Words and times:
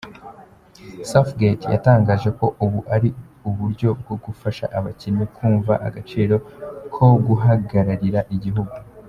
Southgate 1.09 1.65
yatangaje 1.73 2.29
ko 2.39 2.45
ubu 2.65 2.79
ari 2.95 3.09
uburyo 3.49 3.89
bwo 4.01 4.15
gufasha 4.25 4.65
abakinnyi 4.77 5.25
kumva 5.35 5.73
agaciro 5.87 6.35
ko 6.95 7.05
guhagararira 7.25 8.19
igihugu. 8.35 8.73